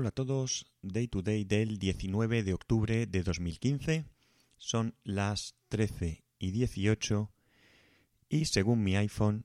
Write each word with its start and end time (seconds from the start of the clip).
Hola 0.00 0.10
a 0.10 0.12
todos, 0.12 0.70
Day 0.80 1.08
to 1.08 1.22
Day 1.22 1.42
del 1.42 1.80
19 1.80 2.44
de 2.44 2.54
octubre 2.54 3.06
de 3.06 3.22
2015. 3.24 4.04
Son 4.56 4.94
las 5.02 5.56
13 5.70 6.22
y 6.38 6.52
18 6.52 7.32
y 8.28 8.44
según 8.44 8.84
mi 8.84 8.94
iPhone 8.94 9.44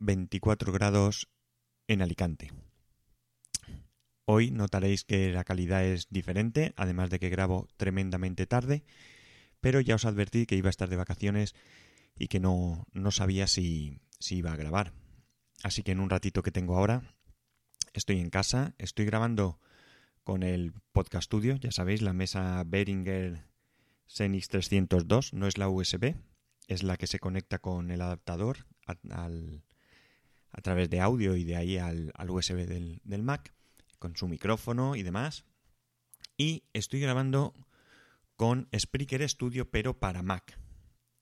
24 0.00 0.72
grados 0.72 1.30
en 1.86 2.02
Alicante. 2.02 2.50
Hoy 4.24 4.50
notaréis 4.50 5.04
que 5.04 5.30
la 5.30 5.44
calidad 5.44 5.84
es 5.84 6.08
diferente, 6.10 6.74
además 6.76 7.08
de 7.08 7.20
que 7.20 7.28
grabo 7.28 7.68
tremendamente 7.76 8.48
tarde, 8.48 8.82
pero 9.60 9.80
ya 9.80 9.94
os 9.94 10.04
advertí 10.04 10.46
que 10.46 10.56
iba 10.56 10.68
a 10.68 10.70
estar 10.70 10.88
de 10.88 10.96
vacaciones 10.96 11.54
y 12.18 12.26
que 12.26 12.40
no, 12.40 12.88
no 12.92 13.12
sabía 13.12 13.46
si, 13.46 14.00
si 14.18 14.38
iba 14.38 14.52
a 14.52 14.56
grabar. 14.56 14.94
Así 15.62 15.84
que 15.84 15.92
en 15.92 16.00
un 16.00 16.10
ratito 16.10 16.42
que 16.42 16.50
tengo 16.50 16.76
ahora, 16.76 17.14
estoy 17.92 18.18
en 18.18 18.30
casa, 18.30 18.74
estoy 18.78 19.04
grabando 19.04 19.60
con 20.24 20.42
el 20.42 20.72
Podcast 20.92 21.26
Studio, 21.26 21.56
ya 21.56 21.72
sabéis, 21.72 22.02
la 22.02 22.12
mesa 22.12 22.62
Behringer 22.66 23.46
Xenix 24.06 24.48
302, 24.48 25.32
no 25.32 25.46
es 25.46 25.58
la 25.58 25.68
USB, 25.68 26.14
es 26.68 26.82
la 26.82 26.96
que 26.96 27.06
se 27.06 27.18
conecta 27.18 27.58
con 27.58 27.90
el 27.90 28.00
adaptador 28.00 28.66
a, 28.86 29.28
a 30.52 30.60
través 30.60 30.90
de 30.90 31.00
audio 31.00 31.36
y 31.36 31.44
de 31.44 31.56
ahí 31.56 31.78
al, 31.78 32.12
USB 32.28 32.66
del, 32.66 33.00
del, 33.04 33.22
Mac, 33.22 33.54
con 33.98 34.16
su 34.16 34.28
micrófono 34.28 34.96
y 34.96 35.02
demás. 35.02 35.44
Y 36.36 36.64
estoy 36.72 37.00
grabando 37.00 37.54
con 38.36 38.68
Spreaker 38.76 39.28
Studio, 39.28 39.70
pero 39.70 39.98
para 39.98 40.22
Mac. 40.22 40.58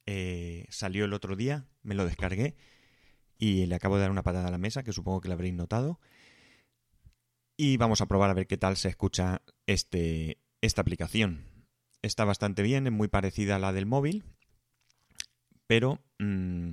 Eh, 0.07 0.67
salió 0.71 1.05
el 1.05 1.13
otro 1.13 1.37
día, 1.37 1.69
me 1.83 1.95
lo 1.95 2.05
descargué 2.05 2.57
y 3.39 3.67
le 3.67 3.75
acabo 3.75 3.97
de 3.97 4.03
dar 4.03 4.11
una 4.11 4.23
patada 4.23 4.49
a 4.49 4.51
la 4.51 4.59
mesa, 4.59 4.83
que 4.83 4.93
supongo 4.93 5.21
que 5.21 5.29
la 5.29 5.35
habréis 5.35 5.55
notado 5.55 6.01
y 7.63 7.77
vamos 7.77 8.01
a 8.01 8.07
probar 8.07 8.31
a 8.31 8.35
ver 8.35 8.47
qué 8.47 8.57
tal 8.57 8.79
se 8.79 8.89
escucha 8.89 9.43
este, 9.67 10.39
esta 10.63 10.81
aplicación. 10.81 11.45
Está 12.01 12.25
bastante 12.25 12.63
bien, 12.63 12.87
es 12.87 12.93
muy 12.93 13.09
parecida 13.09 13.57
a 13.57 13.59
la 13.59 13.75
del 13.75 13.85
móvil, 13.85 14.25
pero 15.67 16.03
mmm, 16.19 16.73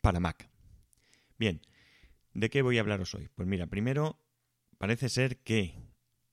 para 0.00 0.20
Mac. 0.20 0.48
Bien, 1.40 1.60
¿de 2.34 2.50
qué 2.50 2.62
voy 2.62 2.78
a 2.78 2.82
hablaros 2.82 3.16
hoy? 3.16 3.28
Pues 3.34 3.48
mira, 3.48 3.66
primero 3.66 4.20
parece 4.78 5.08
ser 5.08 5.38
que 5.38 5.74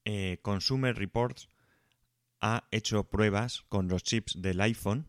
eh, 0.05 0.37
Consumer 0.43 0.95
Reports 0.95 1.49
ha 2.41 2.67
hecho 2.69 3.09
pruebas 3.09 3.63
con 3.69 3.87
los 3.87 4.03
chips 4.03 4.39
del 4.39 4.61
iPhone 4.61 5.07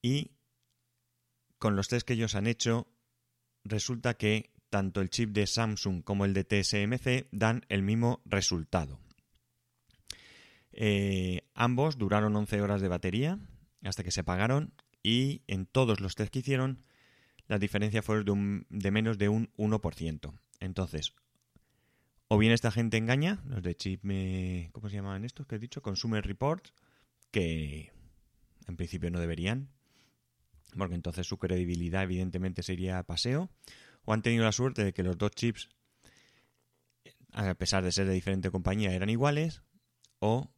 y 0.00 0.30
con 1.58 1.76
los 1.76 1.88
test 1.88 2.06
que 2.06 2.14
ellos 2.14 2.34
han 2.34 2.46
hecho 2.46 2.88
resulta 3.62 4.14
que 4.14 4.51
tanto 4.72 5.02
el 5.02 5.10
chip 5.10 5.32
de 5.32 5.46
Samsung 5.46 6.02
como 6.02 6.24
el 6.24 6.32
de 6.32 6.44
TSMC 6.44 7.28
dan 7.30 7.66
el 7.68 7.82
mismo 7.82 8.22
resultado. 8.24 8.98
Eh, 10.72 11.42
ambos 11.52 11.98
duraron 11.98 12.34
11 12.34 12.62
horas 12.62 12.80
de 12.80 12.88
batería 12.88 13.38
hasta 13.84 14.02
que 14.02 14.10
se 14.10 14.20
apagaron 14.20 14.72
y 15.02 15.42
en 15.46 15.66
todos 15.66 16.00
los 16.00 16.14
test 16.14 16.32
que 16.32 16.38
hicieron 16.38 16.86
la 17.48 17.58
diferencia 17.58 18.00
fue 18.00 18.24
de, 18.24 18.90
menos 18.90 19.18
de 19.18 19.28
un 19.28 19.52
1%. 19.58 20.32
Entonces, 20.60 21.12
o 22.28 22.38
bien 22.38 22.52
esta 22.52 22.70
gente 22.70 22.96
engaña, 22.96 23.42
los 23.44 23.62
de 23.62 23.74
chip, 23.74 24.00
¿cómo 24.72 24.88
se 24.88 24.96
llamaban 24.96 25.26
estos 25.26 25.46
que 25.46 25.56
he 25.56 25.58
dicho? 25.58 25.82
Consumer 25.82 26.24
Reports, 26.24 26.72
que 27.30 27.92
en 28.66 28.76
principio 28.76 29.10
no 29.10 29.20
deberían, 29.20 29.68
porque 30.78 30.94
entonces 30.94 31.26
su 31.26 31.36
credibilidad 31.36 32.04
evidentemente 32.04 32.62
sería 32.62 33.02
paseo, 33.02 33.50
o 34.04 34.12
han 34.12 34.22
tenido 34.22 34.44
la 34.44 34.52
suerte 34.52 34.84
de 34.84 34.92
que 34.92 35.02
los 35.02 35.18
dos 35.18 35.30
chips, 35.32 35.68
a 37.32 37.54
pesar 37.54 37.84
de 37.84 37.92
ser 37.92 38.06
de 38.06 38.14
diferente 38.14 38.50
compañía, 38.50 38.92
eran 38.92 39.10
iguales, 39.10 39.62
o 40.18 40.50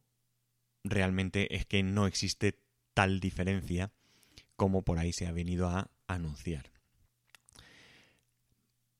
realmente 0.83 1.55
es 1.55 1.65
que 1.65 1.83
no 1.83 2.07
existe 2.07 2.59
tal 2.93 3.19
diferencia 3.19 3.91
como 4.55 4.83
por 4.83 4.99
ahí 4.99 5.11
se 5.11 5.27
ha 5.27 5.31
venido 5.31 5.67
a 5.69 5.89
anunciar. 6.07 6.71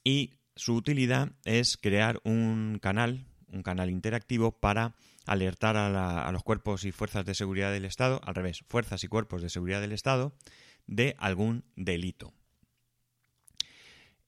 y 0.03 0.39
su 0.55 0.75
utilidad 0.75 1.31
es 1.45 1.77
crear 1.77 2.19
un 2.23 2.79
canal, 2.81 3.25
un 3.47 3.63
canal 3.63 3.89
interactivo 3.89 4.51
para 4.51 4.95
alertar 5.25 5.75
a, 5.77 6.31
los 6.31 6.43
cuerpos 6.43 6.83
y 6.85 6.91
fuerzas 6.91 7.25
de 7.25 7.35
seguridad 7.35 7.71
del 7.71 7.85
Estado, 7.85 8.21
al 8.23 8.35
revés, 8.35 8.63
fuerzas 8.67 9.03
y 9.03 9.07
cuerpos 9.07 9.41
de 9.41 9.49
seguridad 9.49 9.81
del 9.81 9.91
Estado, 9.91 10.33
de 10.87 11.15
algún 11.19 11.65
delito. 11.75 12.33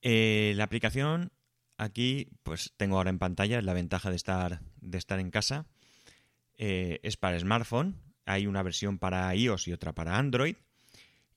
Eh, 0.02 0.52
la 0.56 0.64
aplicación 0.64 1.32
aquí, 1.78 2.28
pues 2.42 2.72
tengo 2.76 2.96
ahora 2.96 3.10
en 3.10 3.18
pantalla, 3.18 3.60
la 3.62 3.72
ventaja 3.72 4.10
de 4.10 4.16
estar, 4.16 4.60
de 4.80 4.98
estar 4.98 5.18
en 5.18 5.30
casa. 5.30 5.66
Eh, 6.58 7.00
es 7.02 7.16
para 7.16 7.40
smartphone, 7.40 7.96
hay 8.32 8.46
una 8.46 8.62
versión 8.62 8.98
para 8.98 9.34
iOS 9.34 9.68
y 9.68 9.72
otra 9.72 9.92
para 9.92 10.16
Android. 10.16 10.56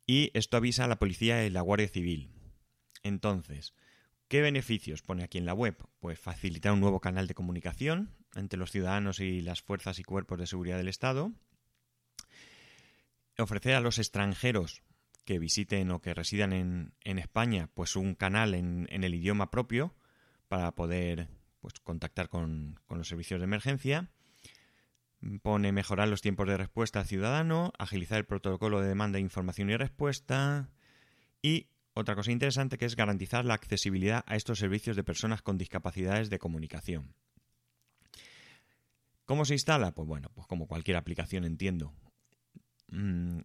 Y 0.06 0.32
esto 0.34 0.58
avisa 0.58 0.86
a 0.86 0.88
la 0.88 1.00
policía 1.00 1.46
y 1.46 1.50
la 1.50 1.62
Guardia 1.62 1.88
Civil. 1.88 2.30
Entonces, 3.04 3.74
¿qué 4.28 4.42
beneficios 4.42 5.02
pone 5.02 5.24
aquí 5.24 5.38
en 5.38 5.46
la 5.46 5.54
web? 5.54 5.78
Pues 6.00 6.20
facilitar 6.20 6.74
un 6.74 6.82
nuevo 6.82 7.00
canal 7.00 7.28
de 7.28 7.34
comunicación 7.34 8.16
entre 8.36 8.60
los 8.60 8.72
ciudadanos 8.72 9.20
y 9.20 9.42
las 9.42 9.62
fuerzas 9.62 10.00
y 10.00 10.04
cuerpos 10.04 10.40
de 10.40 10.48
seguridad 10.48 10.78
del 10.78 10.88
Estado. 10.88 11.32
Ofrecer 13.38 13.76
a 13.76 13.82
los 13.82 13.98
extranjeros 13.98 14.84
que 15.26 15.40
visiten 15.40 15.90
o 15.92 16.02
que 16.02 16.14
residan 16.14 16.52
en, 16.54 17.18
España, 17.18 17.70
pues 17.74 17.96
un 17.96 18.14
canal 18.14 18.54
en, 18.54 18.88
el 18.90 19.16
idioma 19.16 19.52
propio 19.52 19.96
para 20.50 20.76
poder 20.76 21.30
pues, 21.62 21.76
contactar 21.82 22.28
con 22.28 22.80
los 22.90 23.08
servicios 23.08 23.40
de 23.40 23.46
emergencia 23.46 24.10
Pone 25.42 25.72
mejorar 25.72 26.08
los 26.08 26.22
tiempos 26.22 26.48
de 26.48 26.58
respuesta 26.58 27.00
al 27.00 27.06
ciudadano, 27.06 27.72
agilizar 27.78 28.18
el 28.18 28.26
protocolo 28.26 28.82
de 28.82 28.90
demanda 28.90 29.18
de 29.18 29.22
información 29.22 29.70
y 29.70 29.78
respuesta 29.78 30.70
y 31.42 31.68
otra 31.94 32.16
cosa 32.16 32.32
interesante 32.32 32.78
que 32.78 32.86
es 32.86 32.96
garantizar 32.96 33.46
la 33.46 33.54
accesibilidad 33.54 34.24
a 34.28 34.36
estos 34.36 34.60
servicios 34.60 34.96
de 34.96 35.04
personas 35.04 35.42
con 35.42 35.58
discapacidades 35.58 36.30
de 36.30 36.40
comunicación. 36.40 37.14
¿Cómo 39.26 39.46
se 39.46 39.54
instala? 39.54 39.94
Pues 39.94 40.08
bueno, 40.08 40.30
pues 40.34 40.48
como 40.48 40.68
cualquier 40.68 40.98
aplicación 40.98 41.46
entiendo. 41.46 41.94
Mm, 42.88 43.40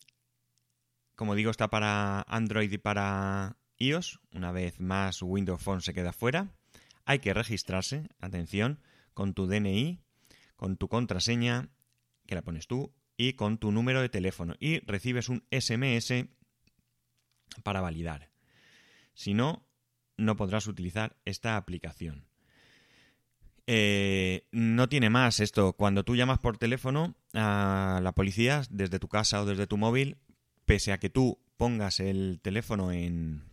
como 1.15 1.35
digo, 1.35 1.51
está 1.51 1.69
para 1.69 2.23
Android 2.23 2.73
y 2.73 2.79
para 2.79 3.57
iOS. 3.77 4.21
Una 4.33 4.51
vez 4.51 4.81
más, 4.81 5.23
Windows 5.23 5.63
Phone 5.63 5.83
se 5.83 5.95
queda 5.95 6.13
fuera. 6.13 6.49
Hay 7.05 7.21
que 7.21 7.35
registrarse, 7.35 8.09
atención, 8.21 8.81
con 9.15 9.35
tu 9.35 9.47
DNI 9.47 10.01
con 10.59 10.77
tu 10.77 10.89
contraseña, 10.89 11.71
que 12.27 12.35
la 12.35 12.43
pones 12.43 12.67
tú, 12.67 12.93
y 13.17 13.35
con 13.35 13.59
tu 13.59 13.71
número 13.71 14.03
de 14.03 14.09
teléfono. 14.09 14.55
Y 14.59 14.81
recibes 14.81 15.29
un 15.29 15.45
SMS 15.51 16.27
para 17.63 17.81
validar. 17.81 18.31
Si 19.15 19.35
no, 19.35 19.65
no 20.17 20.37
podrás 20.37 20.67
utilizar 20.67 21.17
esta 21.25 21.57
aplicación. 21.57 22.27
Eh, 23.69 24.49
no 24.51 24.89
tiene 24.89 25.11
más 25.11 25.39
esto. 25.39 25.75
Cuando 25.75 26.05
tú 26.05 26.17
llamas 26.17 26.41
por 26.41 26.59
teléfono 26.59 27.15
a 27.35 28.01
la 28.03 28.13
policía 28.13 28.63
desde 28.69 28.99
tu 28.99 29.09
casa 29.09 29.41
o 29.41 29.47
desde 29.47 29.69
tu 29.69 29.77
móvil, 29.77 30.19
pese 30.67 30.93
a 30.93 30.99
que 30.99 31.09
tú 31.09 31.39
pongas 31.57 32.01
el 32.01 32.41
teléfono 32.43 32.91
en, 32.91 33.45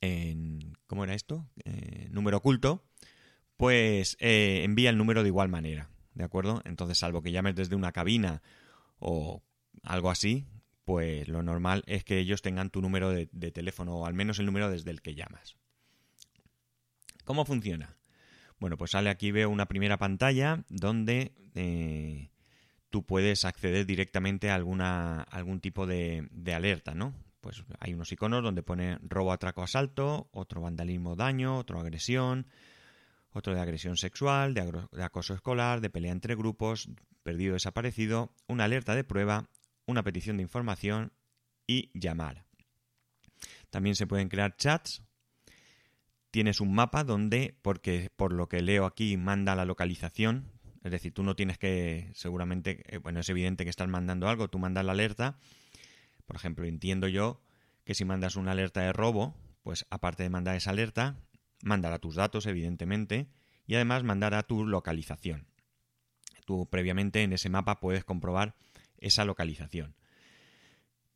en 0.00 0.78
¿cómo 0.86 1.02
era 1.02 1.14
esto? 1.14 1.48
Eh, 1.64 2.06
número 2.12 2.36
oculto, 2.36 2.87
pues 3.58 4.16
eh, 4.20 4.62
envía 4.62 4.88
el 4.88 4.96
número 4.96 5.22
de 5.22 5.28
igual 5.28 5.48
manera, 5.48 5.90
¿de 6.14 6.24
acuerdo? 6.24 6.62
Entonces, 6.64 6.96
salvo 6.96 7.22
que 7.22 7.32
llames 7.32 7.56
desde 7.56 7.74
una 7.74 7.90
cabina 7.90 8.40
o 9.00 9.42
algo 9.82 10.10
así, 10.10 10.46
pues 10.84 11.26
lo 11.26 11.42
normal 11.42 11.82
es 11.86 12.04
que 12.04 12.18
ellos 12.18 12.40
tengan 12.40 12.70
tu 12.70 12.80
número 12.80 13.10
de, 13.10 13.26
teléfono, 13.26 13.96
o 13.96 14.06
al 14.06 14.14
menos 14.14 14.38
el 14.38 14.46
número 14.46 14.70
desde 14.70 14.92
el 14.92 15.02
que 15.02 15.16
llamas. 15.16 15.56
¿Cómo 17.24 17.44
funciona? 17.44 17.96
Bueno, 18.60 18.76
pues 18.76 18.92
sale 18.92 19.10
aquí, 19.10 19.32
veo 19.32 19.50
una 19.50 19.66
primera 19.66 19.98
pantalla 19.98 20.64
donde 20.68 21.32
eh, 21.56 22.30
tú 22.90 23.04
puedes 23.04 23.44
acceder 23.44 23.86
directamente 23.86 24.50
a 24.50 24.54
alguna, 24.54 25.22
algún 25.22 25.58
tipo 25.58 25.84
de, 25.84 26.28
de, 26.30 26.54
alerta, 26.54 26.94
¿no? 26.94 27.12
Pues 27.40 27.64
hay 27.80 27.92
unos 27.92 28.12
iconos 28.12 28.44
donde 28.44 28.62
pone 28.62 28.98
robo, 29.02 29.32
atraco, 29.32 29.64
asalto, 29.64 30.28
otro 30.30 30.60
vandalismo, 30.60 31.16
daño, 31.16 31.58
otro 31.58 31.80
agresión, 31.80 32.46
otro 33.32 33.54
de 33.54 33.60
agresión 33.60 33.96
sexual, 33.96 34.54
de, 34.54 35.02
acoso 35.02 35.34
escolar, 35.34 35.80
de 35.80 35.90
pelea 35.90 36.12
entre 36.12 36.34
grupos, 36.34 36.88
perdido 37.22 37.54
desaparecido, 37.54 38.32
una 38.46 38.64
alerta 38.64 38.94
de 38.94 39.04
prueba, 39.04 39.48
una 39.86 40.02
petición 40.02 40.36
de 40.36 40.42
información 40.42 41.12
y 41.66 41.90
llamar. 41.98 42.44
También 43.70 43.94
se 43.94 44.06
pueden 44.06 44.28
crear 44.28 44.56
chats. 44.56 45.02
Tienes 46.30 46.60
un 46.60 46.74
mapa 46.74 47.04
donde, 47.04 47.58
porque 47.62 48.10
por 48.16 48.32
lo 48.32 48.48
que 48.48 48.62
leo 48.62 48.86
aquí, 48.86 49.16
manda 49.16 49.54
la 49.54 49.64
localización. 49.64 50.50
Es 50.82 50.90
decir, 50.90 51.12
tú 51.12 51.22
no 51.22 51.36
tienes 51.36 51.58
que, 51.58 52.10
seguramente, 52.14 52.82
eh, 52.94 52.98
bueno, 52.98 53.20
es 53.20 53.28
evidente 53.28 53.64
que 53.64 53.70
estás 53.70 53.88
mandando 53.88 54.28
algo, 54.28 54.48
tú 54.48 54.58
mandas 54.58 54.84
la 54.84 54.92
alerta. 54.92 55.38
Por 56.26 56.36
ejemplo, 56.36 56.66
entiendo 56.66 57.08
yo 57.08 57.40
que 57.84 57.94
si 57.94 58.04
mandas 58.04 58.36
una 58.36 58.52
alerta 58.52 58.82
de 58.82 58.92
robo, 58.92 59.34
pues 59.62 59.86
aparte 59.90 60.22
de 60.22 60.30
mandar 60.30 60.56
esa 60.56 60.70
alerta, 60.70 61.16
mandará 61.62 61.98
tus 61.98 62.14
datos, 62.14 62.46
evidentemente, 62.46 63.28
y 63.66 63.74
además 63.74 64.04
mandará 64.04 64.42
tu 64.42 64.66
localización. 64.66 65.46
Tú 66.46 66.68
previamente 66.70 67.22
en 67.22 67.32
ese 67.32 67.50
mapa 67.50 67.80
puedes 67.80 68.04
comprobar 68.04 68.54
esa 68.98 69.24
localización. 69.24 69.94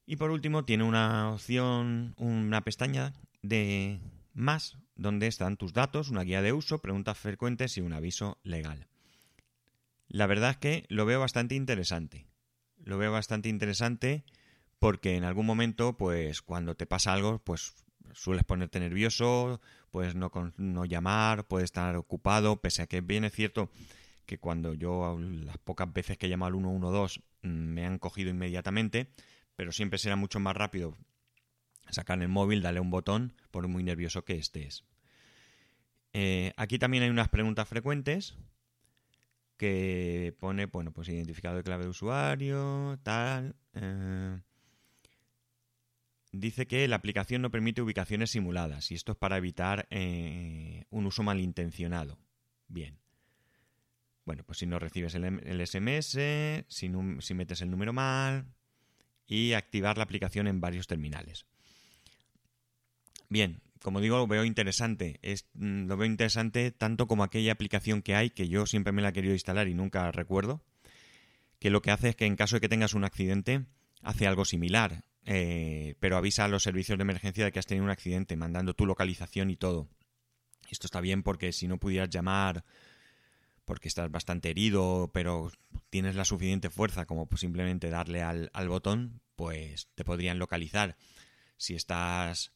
Y 0.05 0.17
por 0.17 0.31
último 0.31 0.65
tiene 0.65 0.85
una 0.85 1.31
opción, 1.33 2.15
una 2.19 2.63
pestaña 2.63 3.15
de 3.41 4.01
más, 4.35 4.77
donde 4.95 5.27
están 5.27 5.57
tus 5.57 5.73
datos, 5.73 6.11
una 6.11 6.23
guía 6.23 6.43
de 6.43 6.53
uso, 6.53 6.79
preguntas 6.81 7.19
frecuentes 7.19 7.77
y 7.77 7.81
un 7.81 7.93
aviso 7.93 8.39
legal. 8.43 8.89
La 10.09 10.27
verdad 10.27 10.51
es 10.51 10.57
que 10.59 10.85
lo 10.89 11.07
veo 11.07 11.21
bastante 11.21 11.55
interesante. 11.55 12.27
Lo 12.85 12.99
veo 12.99 13.13
bastante 13.13 13.49
interesante 13.49 14.25
porque 14.79 15.17
en 15.17 15.25
algún 15.25 15.47
momento, 15.47 15.97
pues 15.97 16.43
cuando 16.43 16.75
te 16.75 16.87
pasa 16.87 17.13
algo, 17.13 17.39
pues 17.39 17.73
sueles 18.15 18.45
ponerte 18.45 18.81
nervioso, 18.81 19.61
puedes 19.91 20.15
no, 20.15 20.31
no 20.57 20.85
llamar, 20.85 21.47
puedes 21.47 21.67
estar 21.67 21.97
ocupado, 21.97 22.61
pese 22.61 22.83
a 22.83 22.87
que 22.87 23.01
bien 23.01 23.25
es 23.25 23.33
cierto 23.33 23.71
que 24.27 24.39
cuando 24.39 24.75
yo 24.75 25.19
las 25.19 25.59
pocas 25.59 25.93
veces 25.93 26.17
que 26.17 26.29
llamo 26.29 26.47
al 26.47 26.55
112 26.55 27.21
mm, 27.43 27.49
me 27.49 27.87
han 27.87 27.99
cogido 27.99 28.31
inmediatamente, 28.31 29.09
pero 29.57 29.73
siempre 29.73 29.99
será 29.99 30.17
mucho 30.17 30.41
más 30.41 30.57
rápido 30.57 30.97
sacar 31.91 32.21
el 32.23 32.29
móvil, 32.29 32.63
darle 32.63 32.81
un 32.81 32.91
botón, 32.91 33.35
por 33.51 33.67
muy 33.69 33.83
nervioso 33.83 34.25
que 34.25 34.37
estés. 34.37 34.85
Eh, 36.13 36.53
aquí 36.57 36.79
también 36.79 37.03
hay 37.03 37.11
unas 37.11 37.29
preguntas 37.29 37.69
frecuentes 37.69 38.37
que 39.57 40.35
pone, 40.41 40.67
bueno, 40.67 40.93
pues 40.93 41.09
identificado 41.09 41.57
de 41.57 41.63
clave 41.63 41.85
de 41.85 41.91
usuario, 41.91 42.99
tal. 43.03 43.55
Eh, 43.75 44.41
dice 46.33 46.67
que 46.67 46.89
la 46.89 46.97
aplicación 46.97 47.43
no 47.43 47.51
permite 47.51 47.83
ubicaciones 47.83 48.31
simuladas 48.31 48.91
y 48.91 48.95
esto 48.95 49.13
es 49.13 49.19
para 49.19 49.37
evitar 49.37 49.87
eh, 49.91 50.85
un 50.91 51.07
uso 51.07 51.23
malintencionado. 51.23 52.19
Bien. 52.69 52.99
Bueno, 54.25 54.45
pues 54.45 54.59
si 54.59 54.67
no 54.67 54.79
recibes 54.79 55.15
el, 55.15 55.67
SMS, 55.67 56.19
si, 56.69 57.35
metes 57.35 57.61
el 57.61 57.71
número 57.71 57.93
mal 57.93 58.47
y 59.27 59.53
activar 59.53 59.99
la 59.99 60.05
aplicación 60.05 60.47
en 60.47 60.61
varios 60.61 60.87
terminales. 60.87 61.45
Bien, 63.29 63.61
como 63.83 64.01
digo, 64.01 64.19
lo 64.19 64.27
veo 64.27 64.45
interesante. 64.45 65.19
Es, 65.23 65.49
mm, 65.55 65.87
lo 65.87 65.97
veo 65.97 66.07
interesante 66.07 66.71
tanto 66.71 67.09
como 67.09 67.25
aquella 67.25 67.53
aplicación 67.53 68.01
que 68.01 68.15
hay 68.15 68.31
que 68.31 68.49
yo 68.49 68.65
siempre 68.67 68.93
me 68.93 69.03
la 69.03 69.09
he 69.09 69.13
querido 69.13 69.35
instalar 69.35 69.69
y 69.69 69.75
nunca 69.75 70.11
recuerdo. 70.13 70.65
Que 71.59 71.71
lo 71.71 71.83
que 71.83 71.91
hace 71.91 72.11
es 72.11 72.17
que 72.17 72.27
en 72.27 72.37
caso 72.37 72.57
de 72.57 72.61
que 72.61 72.69
tengas 72.69 72.95
un 72.95 73.05
accidente, 73.05 73.67
hace 74.03 74.27
algo 74.27 74.45
similar. 74.45 75.05
Eh, 75.25 75.95
pero 76.01 76.17
avisa 76.17 76.45
a 76.45 76.49
los 76.49 76.63
servicios 76.63 76.99
de 76.99 77.03
emergencia 77.03 77.45
de 77.45 77.53
que 77.53 77.59
has 77.59 77.67
tenido 77.67 77.85
un 77.85 77.91
accidente, 77.91 78.37
mandando 78.37 78.75
tu 78.75 78.87
localización 78.87 79.51
y 79.51 79.57
todo. 79.57 79.89
Esto 80.69 80.87
está 80.87 81.01
bien 81.01 81.23
porque 81.23 81.53
si 81.53 81.69
no 81.69 81.79
pudieras 81.79 82.11
llamar 82.11 82.65
porque 83.65 83.89
estás 83.89 84.11
bastante 84.11 84.51
herido, 84.51 85.11
pero 85.15 85.53
tienes 85.91 86.17
la 86.17 86.25
suficiente 86.25 86.71
fuerza 86.71 87.07
como 87.07 87.29
simplemente 87.37 87.91
darle 87.91 88.23
al, 88.23 88.51
al 88.53 88.69
botón, 88.69 89.21
pues 89.37 89.89
te 89.95 90.05
podrían 90.05 90.39
localizar. 90.39 90.97
Si 91.57 91.75
estás, 91.75 92.53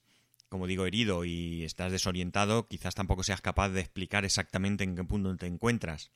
como 0.49 0.67
digo, 0.67 0.85
herido 0.85 1.25
y 1.25 1.63
estás 1.63 1.93
desorientado, 1.93 2.67
quizás 2.67 2.95
tampoco 2.95 3.23
seas 3.23 3.41
capaz 3.41 3.69
de 3.69 3.81
explicar 3.81 4.25
exactamente 4.25 4.83
en 4.83 4.97
qué 4.97 5.05
punto 5.05 5.37
te 5.37 5.47
encuentras. 5.47 6.11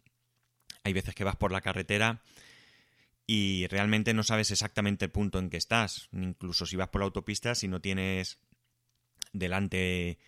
Hay 0.82 0.92
veces 0.92 1.14
que 1.14 1.24
vas 1.24 1.36
por 1.36 1.52
la 1.52 1.60
carretera 1.60 2.22
y 3.32 3.68
realmente 3.68 4.12
no 4.12 4.24
sabes 4.24 4.50
exactamente 4.50 5.04
el 5.04 5.12
punto 5.12 5.38
en 5.38 5.50
que 5.50 5.56
estás. 5.56 6.08
Incluso 6.10 6.66
si 6.66 6.74
vas 6.74 6.88
por 6.88 7.00
la 7.00 7.04
autopista, 7.04 7.54
si 7.54 7.68
no 7.68 7.80
tienes 7.80 8.40
delante 9.32 10.18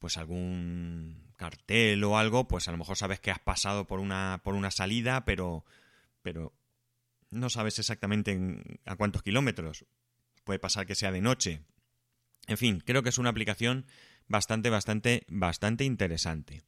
pues 0.00 0.16
algún 0.16 1.32
cartel 1.36 2.02
o 2.02 2.18
algo, 2.18 2.48
pues 2.48 2.66
a 2.66 2.72
lo 2.72 2.78
mejor 2.78 2.96
sabes 2.96 3.20
que 3.20 3.30
has 3.30 3.38
pasado 3.38 3.86
por 3.86 4.00
una, 4.00 4.40
por 4.42 4.56
una 4.56 4.72
salida, 4.72 5.24
pero, 5.24 5.64
pero 6.22 6.52
no 7.30 7.48
sabes 7.48 7.78
exactamente 7.78 8.36
a 8.86 8.96
cuántos 8.96 9.22
kilómetros. 9.22 9.86
Puede 10.42 10.58
pasar 10.58 10.84
que 10.84 10.96
sea 10.96 11.12
de 11.12 11.20
noche. 11.20 11.62
En 12.48 12.58
fin, 12.58 12.82
creo 12.84 13.04
que 13.04 13.10
es 13.10 13.18
una 13.18 13.30
aplicación 13.30 13.86
bastante, 14.26 14.68
bastante, 14.68 15.26
bastante 15.28 15.84
interesante. 15.84 16.64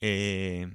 Eh, 0.00 0.68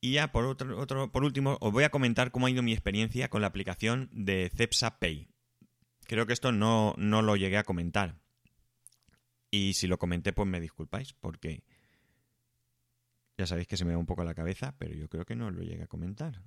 y 0.00 0.12
ya 0.12 0.32
por, 0.32 0.44
otro, 0.44 0.78
otro, 0.78 1.12
por 1.12 1.24
último, 1.24 1.58
os 1.60 1.72
voy 1.72 1.84
a 1.84 1.90
comentar 1.90 2.30
cómo 2.30 2.46
ha 2.46 2.50
ido 2.50 2.62
mi 2.62 2.72
experiencia 2.72 3.28
con 3.28 3.42
la 3.42 3.48
aplicación 3.48 4.08
de 4.12 4.50
Cepsa 4.54 4.98
Pay. 4.98 5.28
Creo 6.06 6.26
que 6.26 6.32
esto 6.32 6.52
no, 6.52 6.94
no 6.96 7.22
lo 7.22 7.36
llegué 7.36 7.58
a 7.58 7.64
comentar. 7.64 8.16
Y 9.50 9.74
si 9.74 9.86
lo 9.86 9.98
comenté, 9.98 10.32
pues 10.32 10.48
me 10.48 10.60
disculpáis, 10.60 11.12
porque 11.12 11.64
ya 13.36 13.46
sabéis 13.46 13.68
que 13.68 13.76
se 13.76 13.84
me 13.84 13.92
da 13.92 13.98
un 13.98 14.06
poco 14.06 14.24
la 14.24 14.34
cabeza, 14.34 14.74
pero 14.78 14.94
yo 14.94 15.08
creo 15.08 15.24
que 15.24 15.36
no 15.36 15.50
lo 15.50 15.62
llegué 15.62 15.82
a 15.82 15.88
comentar. 15.88 16.42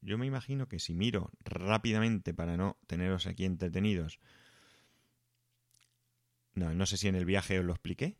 Yo 0.00 0.18
me 0.18 0.26
imagino 0.26 0.68
que 0.68 0.78
si 0.78 0.94
miro 0.94 1.30
rápidamente 1.40 2.34
para 2.34 2.56
no 2.56 2.78
teneros 2.86 3.26
aquí 3.26 3.44
entretenidos. 3.44 4.20
No, 6.54 6.74
no 6.74 6.86
sé 6.86 6.96
si 6.96 7.08
en 7.08 7.14
el 7.14 7.24
viaje 7.24 7.58
os 7.58 7.64
lo 7.64 7.72
expliqué. 7.72 8.16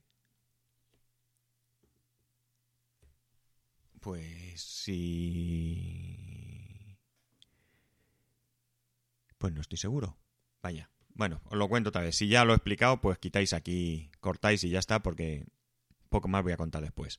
Pues 4.06 4.60
sí. 4.62 5.98
Pues 9.36 9.52
no 9.52 9.60
estoy 9.60 9.78
seguro. 9.78 10.16
Vaya. 10.62 10.88
Bueno, 11.14 11.40
os 11.46 11.58
lo 11.58 11.68
cuento 11.68 11.88
otra 11.88 12.02
vez. 12.02 12.14
Si 12.14 12.28
ya 12.28 12.44
lo 12.44 12.52
he 12.52 12.54
explicado, 12.54 13.00
pues 13.00 13.18
quitáis 13.18 13.52
aquí, 13.52 14.12
cortáis 14.20 14.62
y 14.62 14.70
ya 14.70 14.78
está, 14.78 15.02
porque 15.02 15.44
poco 16.08 16.28
más 16.28 16.44
voy 16.44 16.52
a 16.52 16.56
contar 16.56 16.82
después. 16.84 17.18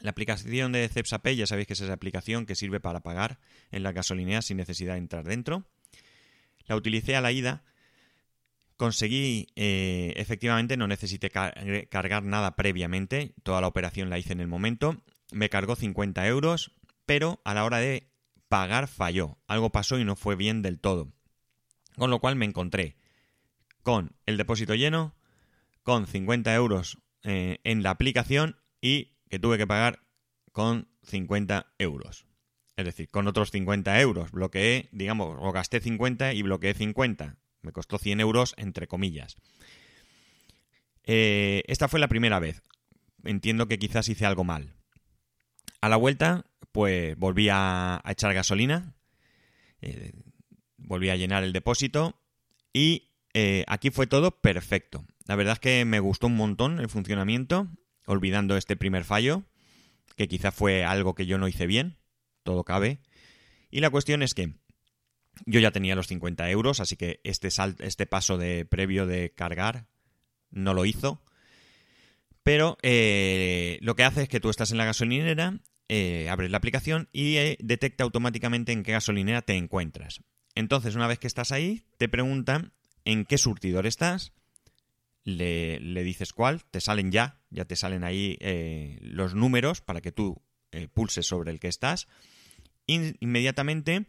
La 0.00 0.12
aplicación 0.12 0.72
de 0.72 0.88
CepsaPay, 0.88 1.36
ya 1.36 1.46
sabéis 1.46 1.66
que 1.66 1.74
es 1.74 1.80
esa 1.82 1.92
aplicación 1.92 2.46
que 2.46 2.54
sirve 2.54 2.80
para 2.80 3.00
pagar 3.00 3.38
en 3.70 3.82
la 3.82 3.92
gasolinera 3.92 4.40
sin 4.40 4.56
necesidad 4.56 4.94
de 4.94 5.00
entrar 5.00 5.24
dentro. 5.24 5.64
La 6.64 6.76
utilicé 6.76 7.14
a 7.14 7.20
la 7.20 7.30
ida. 7.30 7.62
Conseguí, 8.78 9.48
eh, 9.54 10.14
efectivamente, 10.16 10.78
no 10.78 10.88
necesité 10.88 11.28
cargar 11.28 12.22
nada 12.22 12.56
previamente. 12.56 13.34
Toda 13.42 13.60
la 13.60 13.66
operación 13.66 14.08
la 14.08 14.18
hice 14.18 14.32
en 14.32 14.40
el 14.40 14.48
momento 14.48 15.02
me 15.34 15.50
cargó 15.50 15.76
50 15.76 16.26
euros, 16.26 16.72
pero 17.06 17.40
a 17.44 17.54
la 17.54 17.64
hora 17.64 17.78
de 17.78 18.10
pagar 18.48 18.88
falló. 18.88 19.38
Algo 19.46 19.70
pasó 19.70 19.98
y 19.98 20.04
no 20.04 20.16
fue 20.16 20.36
bien 20.36 20.62
del 20.62 20.80
todo. 20.80 21.12
Con 21.96 22.10
lo 22.10 22.20
cual 22.20 22.36
me 22.36 22.46
encontré 22.46 22.96
con 23.82 24.16
el 24.26 24.36
depósito 24.36 24.74
lleno, 24.74 25.14
con 25.82 26.06
50 26.06 26.54
euros 26.54 26.98
eh, 27.22 27.58
en 27.64 27.82
la 27.82 27.90
aplicación 27.90 28.56
y 28.80 29.18
que 29.28 29.38
tuve 29.38 29.58
que 29.58 29.66
pagar 29.66 30.00
con 30.52 30.88
50 31.02 31.74
euros. 31.78 32.26
Es 32.76 32.84
decir, 32.84 33.08
con 33.08 33.28
otros 33.28 33.50
50 33.50 34.00
euros. 34.00 34.32
Bloqueé, 34.32 34.88
digamos, 34.90 35.36
o 35.38 35.52
gasté 35.52 35.80
50 35.80 36.32
y 36.32 36.42
bloqueé 36.42 36.74
50. 36.74 37.36
Me 37.62 37.72
costó 37.72 37.98
100 37.98 38.20
euros, 38.20 38.54
entre 38.56 38.86
comillas. 38.88 39.36
Eh, 41.04 41.62
esta 41.66 41.88
fue 41.88 42.00
la 42.00 42.08
primera 42.08 42.38
vez. 42.38 42.62
Entiendo 43.22 43.68
que 43.68 43.78
quizás 43.78 44.08
hice 44.08 44.26
algo 44.26 44.44
mal. 44.44 44.74
A 45.84 45.90
la 45.90 45.96
vuelta, 45.96 46.46
pues 46.72 47.14
volví 47.18 47.50
a, 47.52 48.00
echar 48.08 48.32
gasolina, 48.32 48.94
eh, 49.82 50.12
volví 50.78 51.10
a 51.10 51.16
llenar 51.16 51.44
el 51.44 51.52
depósito 51.52 52.18
y 52.72 53.10
eh, 53.34 53.66
aquí 53.66 53.90
fue 53.90 54.06
todo 54.06 54.40
perfecto. 54.40 55.04
La 55.26 55.36
verdad 55.36 55.52
es 55.52 55.58
que 55.58 55.84
me 55.84 56.00
gustó 56.00 56.28
un 56.28 56.36
montón 56.36 56.80
el 56.80 56.88
funcionamiento, 56.88 57.68
olvidando 58.06 58.56
este 58.56 58.76
primer 58.78 59.04
fallo, 59.04 59.42
que 60.16 60.26
quizá 60.26 60.52
fue 60.52 60.86
algo 60.86 61.14
que 61.14 61.26
yo 61.26 61.36
no 61.36 61.48
hice 61.48 61.66
bien, 61.66 61.98
todo 62.44 62.64
cabe. 62.64 63.00
Y 63.70 63.80
la 63.80 63.90
cuestión 63.90 64.22
es 64.22 64.32
que 64.32 64.54
Yo 65.44 65.60
ya 65.60 65.70
tenía 65.70 65.96
los 65.96 66.06
50 66.06 66.48
euros, 66.48 66.80
así 66.80 66.96
que 66.96 67.20
este, 67.24 67.48
este 67.80 68.06
paso 68.06 68.38
de 68.38 68.64
previo 68.64 69.04
de 69.04 69.34
cargar 69.34 69.86
no 70.50 70.72
lo 70.72 70.86
hizo. 70.86 71.22
Pero 72.42 72.78
eh, 72.80 73.78
lo 73.82 73.96
que 73.96 74.04
hace 74.04 74.22
es 74.22 74.28
que 74.30 74.40
tú 74.40 74.48
estás 74.48 74.70
en 74.70 74.78
la 74.78 74.86
gasolinera, 74.86 75.60
eh, 75.88 76.28
abres 76.30 76.50
la 76.50 76.58
aplicación 76.58 77.08
y 77.12 77.36
eh, 77.36 77.56
detecta 77.60 78.04
automáticamente 78.04 78.72
en 78.72 78.82
qué 78.82 78.92
gasolinera 78.92 79.42
te 79.42 79.56
encuentras. 79.56 80.20
Entonces, 80.54 80.94
una 80.94 81.06
vez 81.06 81.18
que 81.18 81.26
estás 81.26 81.52
ahí, 81.52 81.84
te 81.98 82.08
preguntan 82.08 82.72
en 83.04 83.24
qué 83.24 83.38
surtidor 83.38 83.86
estás, 83.86 84.32
le, 85.24 85.78
dices 86.04 86.32
cuál, 86.32 86.64
te 86.64 86.80
salen 86.80 87.10
ya, 87.10 87.40
ya 87.50 87.64
te 87.64 87.76
salen 87.76 88.04
ahí 88.04 88.38
los 89.00 89.34
números 89.34 89.80
para 89.80 90.00
que 90.00 90.12
tú 90.12 90.42
pulses 90.92 91.26
sobre 91.26 91.50
el 91.50 91.60
que 91.60 91.68
estás. 91.68 92.08
inmediatamente 92.86 94.06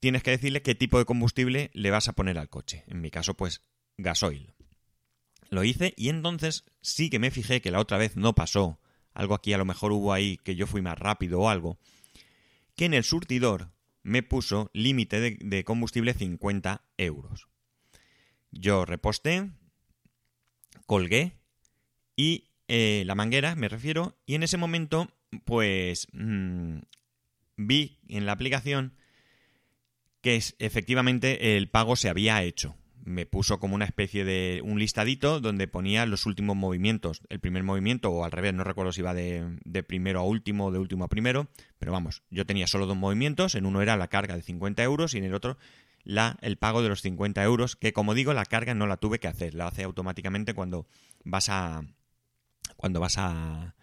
tienes 0.00 0.22
que 0.22 0.32
decirle 0.32 0.62
qué 0.62 0.74
tipo 0.74 0.98
de 0.98 1.04
combustible 1.04 1.70
le 1.72 1.90
vas 1.90 2.08
a 2.08 2.12
poner 2.12 2.38
al 2.38 2.48
coche. 2.48 2.84
En 2.88 3.00
mi 3.00 3.10
caso, 3.10 3.34
pues 3.34 3.62
gasoil. 3.96 4.54
Lo 5.50 5.64
hice 5.64 5.94
y 5.96 6.08
entonces 6.08 6.64
sí 6.80 7.10
que 7.10 7.18
me 7.18 7.30
fijé 7.30 7.60
que 7.60 7.70
la 7.70 7.80
otra 7.80 7.98
vez 7.98 8.16
no 8.16 8.34
pasó. 8.34 8.80
Algo 9.18 9.34
aquí 9.34 9.52
a 9.52 9.58
lo 9.58 9.64
mejor 9.64 9.90
hubo 9.90 10.12
ahí 10.12 10.36
que 10.44 10.54
yo 10.54 10.68
fui 10.68 10.80
más 10.80 10.96
rápido 10.96 11.40
o 11.40 11.48
algo. 11.48 11.76
Que 12.76 12.84
en 12.84 12.94
el 12.94 13.02
surtidor 13.02 13.72
me 14.04 14.22
puso 14.22 14.70
límite 14.72 15.36
de, 15.40 15.64
combustible 15.64 16.14
50 16.14 16.84
euros. 16.98 17.48
Yo 18.52 18.84
reposté, 18.84 19.50
colgué 20.86 21.32
y 22.14 22.52
eh, 22.68 23.02
la 23.06 23.16
manguera, 23.16 23.56
me 23.56 23.68
refiero, 23.68 24.16
y 24.24 24.36
en 24.36 24.44
ese 24.44 24.56
momento, 24.56 25.08
pues 25.44 26.06
mm, 26.12 26.78
vi 27.56 27.98
en 28.06 28.24
la 28.24 28.30
aplicación 28.30 28.94
que 30.20 30.40
efectivamente 30.60 31.56
el 31.56 31.68
pago 31.68 31.96
se 31.96 32.08
había 32.08 32.44
hecho. 32.44 32.76
Me 33.08 33.26
puso 33.26 33.58
como 33.58 33.74
una 33.74 33.84
especie 33.84 34.24
de 34.24 34.60
un 34.64 34.78
listadito 34.78 35.40
donde 35.40 35.66
ponía 35.66 36.04
los 36.06 36.26
últimos 36.26 36.56
movimientos. 36.56 37.22
El 37.28 37.40
primer 37.40 37.62
movimiento, 37.62 38.10
o 38.10 38.24
al 38.24 38.32
revés, 38.32 38.54
no 38.54 38.64
recuerdo 38.64 38.92
si 38.92 39.00
iba 39.00 39.14
de, 39.14 39.82
primero 39.86 40.20
a 40.20 40.24
último 40.24 40.66
o 40.66 40.72
de 40.72 40.78
último 40.78 41.04
a 41.04 41.08
primero, 41.08 41.48
pero 41.78 41.92
vamos, 41.92 42.22
yo 42.30 42.44
tenía 42.44 42.66
solo 42.66 42.86
dos 42.86 42.96
movimientos. 42.96 43.54
En 43.54 43.66
uno 43.66 43.82
era 43.82 43.96
la 43.96 44.08
carga 44.08 44.36
de 44.36 44.42
50 44.42 44.82
euros 44.82 45.14
y 45.14 45.18
en 45.18 45.24
el 45.24 45.34
otro 45.34 45.56
la, 46.04 46.36
el 46.42 46.58
pago 46.58 46.82
de 46.82 46.88
los 46.88 47.02
50 47.02 47.42
euros, 47.42 47.76
que 47.76 47.92
como 47.92 48.14
digo, 48.14 48.32
la 48.34 48.44
carga 48.44 48.74
no 48.74 48.86
la 48.86 48.96
tuve 48.96 49.18
que 49.18 49.28
hacer, 49.28 49.54
la 49.54 49.68
hace 49.68 49.84
automáticamente 49.84 50.54
cuando 50.54 50.86
vas 51.24 51.48
a. 51.48 51.82
cuando 52.76 53.00
vas 53.00 53.18
a, 53.18 53.74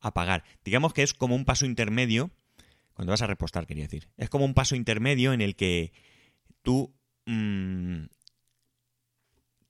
a 0.00 0.14
pagar. 0.14 0.44
Digamos 0.64 0.92
que 0.92 1.02
es 1.02 1.14
como 1.14 1.34
un 1.34 1.44
paso 1.44 1.66
intermedio 1.66 2.30
cuando 3.00 3.12
vas 3.12 3.22
a 3.22 3.26
repostar, 3.26 3.66
quería 3.66 3.84
decir. 3.84 4.10
Es 4.18 4.28
como 4.28 4.44
un 4.44 4.52
paso 4.52 4.76
intermedio 4.76 5.32
en 5.32 5.40
el 5.40 5.56
que 5.56 5.92
tú 6.62 6.94
mm, 7.24 8.04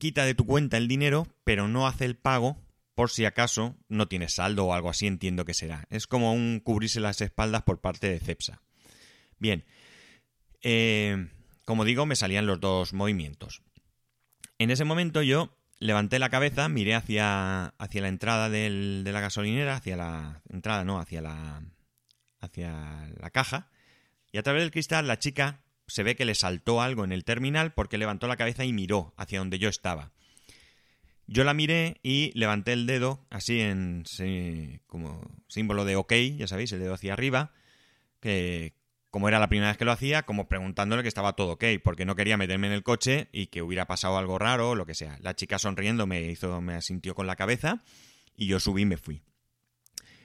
quita 0.01 0.25
de 0.25 0.35
tu 0.35 0.47
cuenta 0.47 0.77
el 0.79 0.89
dinero, 0.89 1.29
pero 1.45 1.69
no 1.69 1.87
hace 1.87 2.07
el 2.07 2.17
pago 2.17 2.57
por 2.97 3.11
si 3.11 3.25
acaso 3.25 3.77
no 3.89 4.09
tienes 4.09 4.35
saldo 4.35 4.67
o 4.67 4.75
algo 4.75 4.91
así, 4.91 5.07
entiendo 5.07 5.45
que 5.45 5.55
será. 5.55 5.87
Es 5.91 6.09
como 6.09 6.35
un 6.35 6.61
cubrirse 6.61 6.99
las 6.99 7.21
espaldas 7.21 7.63
por 7.63 7.81
parte 7.81 8.09
de 8.09 8.19
Cepsa. 8.19 8.63
Bien, 9.39 9.65
eh, 10.63 11.29
como 11.65 11.85
digo, 11.85 12.05
me 12.07 12.17
salían 12.17 12.47
los 12.47 12.61
dos 12.61 12.93
movimientos. 12.93 13.63
En 14.59 14.71
ese 14.71 14.85
momento 14.85 15.23
yo 15.23 15.57
levanté 15.79 16.19
la 16.19 16.31
cabeza, 16.31 16.69
miré 16.69 16.95
hacia, 16.95 17.67
hacia 17.79 18.03
la 18.03 18.09
entrada 18.09 18.51
de 18.51 19.03
la 19.05 19.21
gasolinera, 19.21 19.77
hacia 19.77 19.97
la 19.97 20.43
entrada, 20.51 20.85
no, 20.85 20.99
hacia 20.99 21.23
la, 21.23 21.63
hacia 22.41 23.09
la 23.19 23.31
caja 23.31 23.69
y 24.33 24.39
a 24.39 24.43
través 24.43 24.63
del 24.63 24.71
cristal 24.71 25.07
la 25.07 25.19
chica 25.19 25.63
se 25.91 26.03
ve 26.03 26.17
que 26.17 26.25
le 26.25 26.35
saltó 26.35 26.81
algo 26.81 27.05
en 27.05 27.13
el 27.13 27.25
terminal 27.25 27.73
porque 27.73 27.99
levantó 27.99 28.27
la 28.29 28.37
cabeza 28.37 28.65
y 28.65 28.73
miró 28.73 29.13
hacia 29.17 29.39
donde 29.39 29.59
yo 29.59 29.69
estaba. 29.69 30.13
Yo 31.27 31.45
la 31.45 31.55
miré 31.55 32.01
y 32.03 32.33
levanté 32.35 32.73
el 32.73 32.87
dedo 32.87 33.27
así 33.31 33.61
en 33.61 34.05
como 34.87 35.21
símbolo 35.49 35.85
de 35.85 35.97
OK, 35.97 36.13
ya 36.37 36.47
sabéis, 36.47 36.73
el 36.73 36.81
dedo 36.81 36.95
hacia 36.95 37.13
arriba, 37.13 37.53
que 38.21 38.75
como 39.11 39.29
era 39.29 39.39
la 39.39 39.49
primera 39.49 39.71
vez 39.71 39.77
que 39.77 39.85
lo 39.85 39.93
hacía, 39.93 40.23
como 40.23 40.49
preguntándole 40.49 41.03
que 41.03 41.09
estaba 41.09 41.35
todo 41.35 41.53
ok, 41.53 41.65
porque 41.83 42.05
no 42.05 42.17
quería 42.17 42.37
meterme 42.37 42.69
en 42.69 42.73
el 42.73 42.83
coche 42.83 43.29
y 43.33 43.49
que 43.49 43.63
hubiera 43.63 43.87
pasado 43.87 44.19
algo 44.19 44.39
raro 44.39 44.71
o 44.71 44.75
lo 44.75 44.87
que 44.87 44.95
sea. 44.95 45.19
La 45.21 45.35
chica 45.35 45.59
sonriendo 45.59 46.07
me 46.07 46.23
hizo, 46.23 46.61
me 46.61 46.75
asintió 46.75 47.15
con 47.15 47.27
la 47.27 47.37
cabeza 47.37 47.83
y 48.37 48.47
yo 48.47 48.59
subí 48.61 48.83
y 48.83 48.87
me 48.87 48.97
fui. 48.97 49.23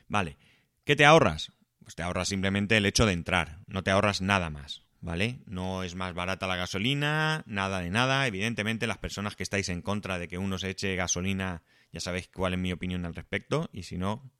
Vale, 0.07 0.38
¿qué 0.86 0.95
te 0.95 1.05
ahorras? 1.05 1.51
pues 1.86 1.95
te 1.95 2.01
ahorras 2.01 2.27
simplemente 2.27 2.75
el 2.75 2.86
hecho 2.88 3.05
de 3.05 3.13
entrar, 3.13 3.60
no 3.67 3.84
te 3.84 3.91
ahorras 3.91 4.19
nada 4.19 4.50
más, 4.50 4.81
¿vale? 5.05 5.39
No 5.45 5.83
es 5.83 5.93
más 5.93 6.15
barata 6.15 6.47
la 6.47 6.55
gasolina, 6.55 7.43
nada 7.45 7.79
de 7.79 7.91
nada. 7.91 8.25
Evidentemente, 8.25 8.88
las 8.88 8.97
personas 8.97 9.35
que 9.35 9.43
estáis 9.43 9.69
en 9.69 9.83
contra 9.83 10.17
de 10.17 10.27
que 10.27 10.39
uno 10.39 10.57
se 10.57 10.71
eche 10.71 10.95
gasolina, 10.95 11.62
ya 11.91 12.00
sabéis 12.00 12.27
cuál 12.27 12.53
es 12.53 12.59
mi 12.59 12.71
opinión 12.71 13.05
al 13.05 13.13
respecto, 13.13 13.69
y 13.71 13.83
si 13.83 14.00
no, 14.00 14.31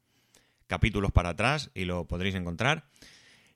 capítulos 0.66 1.12
para 1.12 1.30
atrás 1.30 1.70
y 1.76 1.86
lo 1.86 2.08
podréis 2.08 2.34
encontrar. 2.34 2.90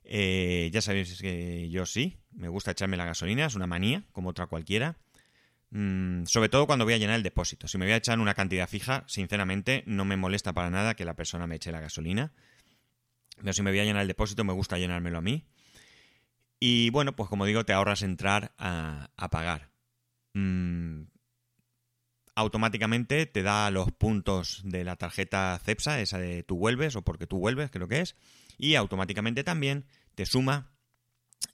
Eh, 0.04 0.70
ya 0.72 0.80
sabéis 0.80 1.20
que 1.20 1.68
yo 1.68 1.84
sí, 1.84 2.16
me 2.30 2.48
gusta 2.48 2.70
echarme 2.70 2.96
la 2.96 3.06
gasolina, 3.06 3.46
es 3.46 3.56
una 3.56 3.66
manía, 3.66 4.04
como 4.12 4.30
otra 4.30 4.46
cualquiera. 4.46 4.96
Mm, 5.70 6.26
sobre 6.26 6.48
todo 6.48 6.68
cuando 6.68 6.84
voy 6.84 6.94
a 6.94 6.98
llenar 6.98 7.16
el 7.16 7.24
depósito. 7.24 7.66
Si 7.66 7.76
me 7.76 7.86
voy 7.86 7.92
a 7.92 7.96
echar 7.96 8.20
una 8.20 8.34
cantidad 8.34 8.68
fija, 8.68 9.02
sinceramente 9.08 9.82
no 9.84 10.04
me 10.04 10.16
molesta 10.16 10.52
para 10.52 10.70
nada 10.70 10.94
que 10.94 11.04
la 11.04 11.14
persona 11.14 11.48
me 11.48 11.56
eche 11.56 11.72
la 11.72 11.80
gasolina. 11.80 12.32
Pero 13.36 13.52
si 13.52 13.62
me 13.62 13.70
voy 13.70 13.80
a 13.80 13.84
llenar 13.84 14.02
el 14.02 14.08
depósito, 14.08 14.44
me 14.44 14.52
gusta 14.52 14.78
llenármelo 14.78 15.18
a 15.18 15.22
mí. 15.22 15.44
Y 16.60 16.90
bueno, 16.90 17.16
pues 17.16 17.30
como 17.30 17.46
digo, 17.46 17.64
te 17.64 17.72
ahorras 17.72 18.02
entrar 18.02 18.52
a, 18.58 19.08
pagar. 19.30 19.70
Mm, 20.34 21.04
automáticamente 22.34 23.24
te 23.24 23.42
da 23.42 23.70
los 23.70 23.90
puntos 23.92 24.60
de 24.64 24.84
la 24.84 24.96
tarjeta 24.96 25.58
CEPSA, 25.64 26.00
esa 26.00 26.18
de 26.18 26.42
tú 26.42 26.58
vuelves 26.58 26.96
o 26.96 27.02
porque 27.02 27.26
tú 27.26 27.38
vuelves, 27.38 27.70
creo 27.70 27.88
que 27.88 28.00
es. 28.00 28.14
Y 28.58 28.74
automáticamente 28.74 29.42
también 29.42 29.86
te 30.14 30.26
suma 30.26 30.70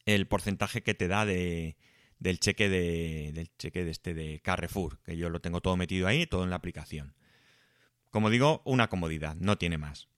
el 0.07 0.27
porcentaje 0.27 0.83
que 0.83 0.95
te 0.95 1.07
da 1.07 1.25
de, 1.25 1.77
del 2.19 2.41
cheque 2.41 2.69
de 2.69 3.31
del 3.33 3.51
cheque 3.59 3.85
de 3.85 3.91
este 3.93 4.13
de 4.13 4.41
Carrefour, 4.41 5.01
que 5.03 5.17
yo 5.17 5.31
lo 5.31 5.41
tengo 5.41 5.61
todo 5.61 5.77
metido 5.77 6.09
ahí, 6.09 6.27
todo 6.27 6.43
en 6.43 6.51
la 6.51 6.57
aplicación. 6.57 7.15
Como 8.11 8.29
digo, 8.29 8.63
una 8.65 8.89
comodidad, 8.89 9.37
no 9.37 9.57
tiene 9.57 9.79
más. 9.79 10.09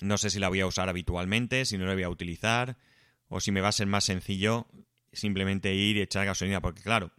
No 0.00 0.18
sé 0.18 0.30
si 0.30 0.40
la 0.40 0.48
voy 0.48 0.60
a 0.60 0.66
usar 0.66 0.88
habitualmente, 0.88 1.64
si 1.64 1.78
no 1.78 1.86
la 1.86 1.94
voy 1.94 2.02
a 2.02 2.08
utilizar, 2.08 2.76
o 3.32 3.40
si 3.40 3.50
me 3.50 3.62
va 3.62 3.68
a 3.68 3.72
ser 3.72 3.86
más 3.86 4.04
sencillo 4.04 4.66
simplemente 5.10 5.74
ir 5.74 5.96
y 5.96 6.02
echar 6.02 6.26
gasolina, 6.26 6.60
porque 6.60 6.82
claro, 6.82 7.12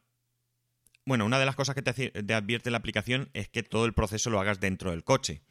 bueno, 1.06 1.26
una 1.26 1.40
de 1.40 1.46
las 1.46 1.56
cosas 1.56 1.74
que 1.74 1.82
te, 1.82 2.34
advierte 2.34 2.70
la 2.70 2.78
aplicación 2.78 3.30
es 3.34 3.50
que 3.50 3.64
todo 3.64 3.86
el 3.86 3.94
proceso 3.94 4.30
lo 4.30 4.40
hagas 4.40 4.60
dentro 4.60 4.92
del 4.92 5.04
coche. 5.04 5.42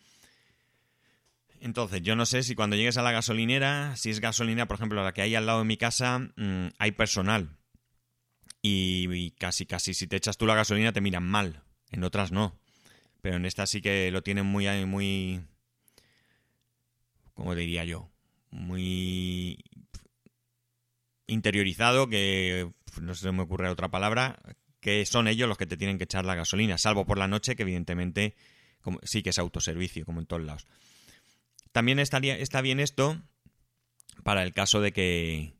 Entonces, 1.61 2.03
yo 2.03 2.15
no 2.15 2.27
sé 2.27 2.45
si 2.45 2.55
cuando 2.55 2.77
llegues 2.77 2.97
a 2.97 3.03
la 3.03 3.11
gasolinera, 3.11 3.97
si 3.97 4.11
es 4.11 4.21
gasolina, 4.21 4.67
por 4.67 4.77
ejemplo, 4.77 5.03
la 5.03 5.13
que 5.13 5.23
hay 5.23 5.35
al 5.35 5.47
lado 5.47 5.61
de 5.61 5.65
mi 5.65 5.77
casa, 5.77 6.19
mm, 6.19 6.69
hay 6.79 6.93
personal. 6.93 7.59
Y, 8.63 9.33
casi, 9.33 9.67
casi, 9.67 9.95
si 9.95 10.07
te 10.07 10.17
echas 10.17 10.39
tú 10.39 10.47
la 10.47 10.55
gasolina 10.55 10.93
te 10.93 11.01
miran 11.01 11.25
mal. 11.25 11.65
En 11.91 12.05
otras 12.05 12.31
no. 12.31 12.59
Pero 13.21 13.37
en 13.37 13.47
esta 13.47 13.67
sí 13.67 13.83
que 13.83 14.11
lo 14.13 14.23
tienen 14.23 14.47
muy, 14.47 14.67
muy, 14.87 15.45
como 17.35 17.55
diría 17.55 17.85
yo, 17.85 18.11
muy 18.51 19.59
interiorizado, 21.33 22.09
que 22.09 22.71
no 23.01 23.15
se 23.15 23.33
me 23.33 23.43
ocurre 23.43 23.69
otra 23.69 23.91
palabra, 23.91 24.39
que 24.81 25.05
son 25.07 25.29
ellos 25.29 25.49
los 25.49 25.59
que 25.59 25.67
te 25.67 25.77
tienen 25.77 25.99
que 25.99 26.05
echar 26.05 26.25
la 26.25 26.35
gasolina, 26.35 26.79
salvo 26.79 27.07
por 27.07 27.19
la 27.19 27.29
noche, 27.29 27.57
que 27.57 27.63
evidentemente 27.63 28.35
sí 29.03 29.23
que 29.23 29.31
es 29.31 29.39
autoservicio, 29.39 30.05
como 30.05 30.21
en 30.21 30.27
todos 30.27 30.43
lados. 30.43 30.67
También 31.73 31.99
estaría, 31.99 32.37
está 32.37 32.61
bien 32.61 32.81
esto 32.81 33.23
para 34.23 34.43
el 34.43 34.53
caso 34.53 34.81
de 34.81 34.93
que, 34.93 35.55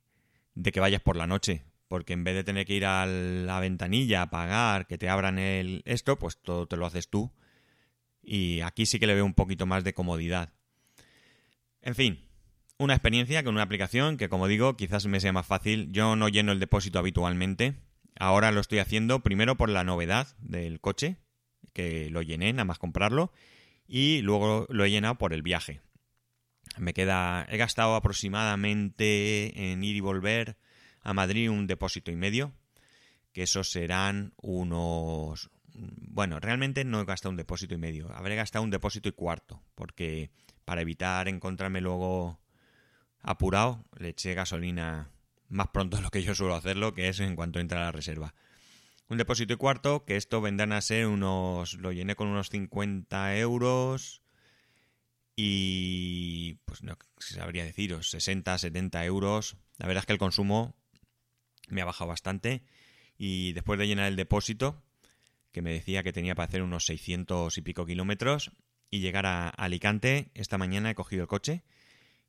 de 0.55 0.73
que 0.73 0.81
vayas 0.81 1.01
por 1.01 1.17
la 1.17 1.27
noche, 1.27 1.65
porque 1.89 2.13
en 2.13 2.25
vez 2.25 2.35
de 2.35 2.45
tener 2.45 2.67
que 2.67 2.75
ir 2.75 2.85
a 2.85 3.07
la 3.07 3.61
ventanilla 3.61 4.23
a 4.23 4.31
pagar, 4.31 4.87
que 4.87 4.99
te 4.99 5.09
abran 5.09 5.39
el 5.39 5.83
esto, 5.85 6.19
pues 6.19 6.39
todo 6.41 6.67
te 6.67 6.77
lo 6.77 6.87
haces 6.87 7.09
tú. 7.09 7.33
Y 8.23 8.61
aquí 8.61 8.87
sí 8.87 8.99
que 8.99 9.07
le 9.07 9.15
veo 9.15 9.25
un 9.25 9.35
poquito 9.35 9.67
más 9.67 9.85
de 9.85 9.95
comodidad. 9.95 10.53
En 11.81 11.95
fin, 11.95 12.25
una 12.83 12.95
experiencia 12.95 13.43
con 13.45 13.55
una 13.55 13.63
aplicación 13.63 14.17
que, 14.17 14.29
como 14.29 14.49
digo, 14.49 14.77
quizás 14.77 15.07
me 15.07 15.21
sea 15.21 15.33
más 15.33 15.47
fácil. 15.47 15.91
Yo 15.93 16.17
no 16.17 16.29
lleno 16.29 16.53
el 16.53 16.61
depósito 16.61 16.99
habitualmente. 16.99 17.75
Ahora 18.19 18.53
lo 18.53 18.61
estoy 18.61 18.79
haciendo 18.79 19.21
primero 19.21 19.57
por 19.57 19.69
la 19.69 19.85
novedad 19.85 20.29
del 20.39 20.81
coche, 20.81 21.17
que 21.73 22.11
lo 22.11 22.23
llené 22.23 22.53
nada 22.53 22.65
más 22.65 22.79
comprarlo, 22.79 23.33
y 23.87 24.23
luego 24.23 24.67
lo 24.69 24.85
he 24.85 24.91
llenado 24.91 25.17
por 25.17 25.33
el 25.33 25.43
viaje. 25.43 25.81
Me 26.79 26.95
queda. 26.95 27.47
He 27.51 27.57
gastado 27.57 27.95
aproximadamente 27.95 29.73
en 29.73 29.85
ir 29.85 29.97
y 29.97 30.01
volver 30.01 30.57
a 31.03 31.13
Madrid 31.13 31.51
un 31.51 31.67
depósito 31.67 32.11
y 32.11 32.17
medio. 32.17 32.53
Que 33.33 33.43
esos 33.43 33.71
serán 33.71 34.35
unos. 34.37 35.51
Bueno, 35.75 36.39
realmente 36.39 36.85
no 36.85 37.01
he 37.01 37.05
gastado 37.05 37.31
un 37.31 37.37
depósito 37.37 37.75
y 37.75 37.79
medio. 37.79 38.13
Habré 38.15 38.37
gastado 38.37 38.63
un 38.65 38.71
depósito 38.71 39.09
y 39.09 39.13
cuarto. 39.13 39.63
Porque 39.75 40.31
para 40.65 40.83
evitar 40.83 41.29
encontrarme 41.29 41.81
luego 41.81 42.42
apurado, 43.23 43.85
le 43.97 44.11
eché 44.11 44.35
gasolina 44.35 45.11
más 45.49 45.69
pronto 45.69 45.97
de 45.97 46.03
lo 46.03 46.11
que 46.11 46.23
yo 46.23 46.35
suelo 46.35 46.55
hacerlo, 46.55 46.95
que 46.95 47.09
es 47.09 47.21
en 47.21 47.37
cuanto 47.37 47.61
entra 47.61 47.81
a 47.81 47.85
la 47.85 47.93
reserva. 47.93 48.35
Un 49.09 49.19
depósito 49.19 49.53
y 49.53 49.57
cuarto, 49.57 50.05
que 50.05 50.17
esto 50.17 50.41
vendrán 50.41 50.73
a 50.73 50.81
ser 50.81 51.07
unos... 51.07 51.75
Lo 51.75 51.93
llené 51.93 52.17
con 52.17 52.29
unos 52.29 52.49
50 52.49 53.37
euros 53.37 54.23
y... 55.37 56.55
Pues 56.65 56.83
no 56.83 56.97
sabría 57.19 57.65
deciros, 57.65 58.11
60, 58.11 58.57
70 58.57 59.05
euros. 59.05 59.57
La 59.77 59.87
verdad 59.87 60.03
es 60.03 60.07
que 60.07 60.15
el 60.15 60.19
consumo 60.19 60.75
me 61.69 61.83
ha 61.83 61.85
bajado 61.85 62.09
bastante 62.09 62.65
y 63.19 63.53
después 63.53 63.79
de 63.79 63.87
llenar 63.87 64.07
el 64.07 64.17
depósito, 64.17 64.83
que 65.53 65.63
me 65.63 65.73
decía 65.73 66.03
que 66.03 66.13
tenía 66.13 66.35
para 66.35 66.49
hacer 66.49 66.63
unos 66.63 66.87
600 66.87 67.57
y 67.59 67.63
pico 67.63 67.85
kilómetros 67.87 68.53
y 68.91 69.01
llegar 69.01 69.27
a 69.27 69.49
Alicante, 69.49 70.31
esta 70.35 70.59
mañana 70.59 70.91
he 70.91 70.95
cogido 70.95 71.23
el 71.23 71.29
coche 71.29 71.63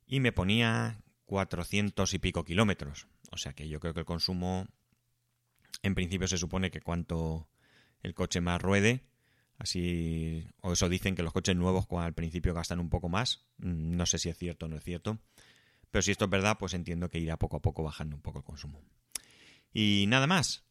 y 0.06 0.20
me 0.20 0.32
ponía 0.32 1.02
400 1.26 2.14
y 2.14 2.18
pico 2.18 2.44
kilómetros. 2.44 3.06
O 3.30 3.36
sea 3.36 3.52
que 3.52 3.68
yo 3.68 3.80
creo 3.80 3.94
que 3.94 4.00
el 4.00 4.06
consumo, 4.06 4.66
en 5.82 5.94
principio 5.94 6.28
se 6.28 6.38
supone 6.38 6.70
que 6.70 6.80
cuanto 6.80 7.48
el 8.02 8.14
coche 8.14 8.40
más 8.40 8.60
ruede, 8.60 9.02
así, 9.58 10.46
o 10.60 10.72
eso 10.72 10.88
dicen 10.88 11.14
que 11.14 11.22
los 11.22 11.32
coches 11.32 11.56
nuevos 11.56 11.86
al 11.90 12.14
principio 12.14 12.54
gastan 12.54 12.80
un 12.80 12.90
poco 12.90 13.08
más. 13.08 13.46
Mm, 13.58 13.96
no 13.96 14.06
sé 14.06 14.18
si 14.18 14.28
es 14.28 14.36
cierto 14.36 14.66
o 14.66 14.68
no 14.68 14.76
es 14.76 14.84
cierto. 14.84 15.18
Pero 15.90 16.02
si 16.02 16.10
esto 16.10 16.24
es 16.24 16.30
verdad, 16.30 16.58
pues 16.58 16.74
entiendo 16.74 17.08
que 17.08 17.18
irá 17.18 17.36
poco 17.36 17.56
a 17.56 17.62
poco 17.62 17.82
bajando 17.82 18.16
un 18.16 18.22
poco 18.22 18.38
el 18.38 18.44
consumo. 18.44 18.82
Y 19.72 20.06
nada 20.08 20.26
más. 20.26 20.64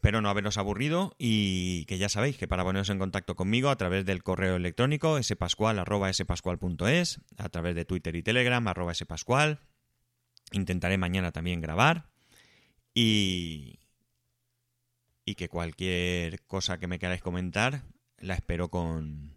Espero 0.00 0.22
no 0.22 0.30
haberos 0.30 0.56
aburrido 0.56 1.14
y 1.18 1.84
que 1.84 1.98
ya 1.98 2.08
sabéis 2.08 2.38
que 2.38 2.48
para 2.48 2.64
poneros 2.64 2.88
en 2.88 2.98
contacto 2.98 3.36
conmigo 3.36 3.68
a 3.68 3.76
través 3.76 4.06
del 4.06 4.22
correo 4.22 4.56
electrónico 4.56 5.22
spascual.spascual.es, 5.22 7.20
a 7.36 7.50
través 7.50 7.74
de 7.74 7.84
Twitter 7.84 8.16
y 8.16 8.22
Telegram 8.22 8.66
arroba 8.66 8.94
spascual. 8.94 9.60
Intentaré 10.52 10.96
mañana 10.96 11.32
también 11.32 11.60
grabar 11.60 12.08
y, 12.94 13.80
y 15.26 15.34
que 15.34 15.50
cualquier 15.50 16.40
cosa 16.46 16.78
que 16.78 16.86
me 16.86 16.98
queráis 16.98 17.20
comentar 17.20 17.82
la 18.16 18.32
espero 18.32 18.70
con, 18.70 19.34